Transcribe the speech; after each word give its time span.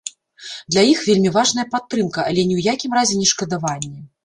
Для 0.75 0.81
іх 0.91 1.03
вельмі 1.09 1.33
важная 1.35 1.67
падтрымка, 1.75 2.19
але 2.33 2.41
ні 2.49 2.53
ў 2.59 2.75
якім 2.75 2.99
разе 3.01 3.21
не 3.21 3.31
шкадаванне. 3.37 3.99